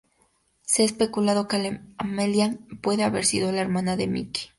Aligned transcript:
Se 0.63 0.81
ha 0.81 0.85
especulado 0.87 1.47
que 1.47 1.79
Amelia 1.99 2.57
puede 2.81 3.03
haber 3.03 3.23
sido 3.23 3.51
la 3.51 3.61
hermana 3.61 3.97
de 3.97 4.07
Mickey. 4.07 4.43